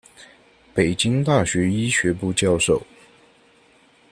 [0.73, 2.81] 北京大学医学部教授。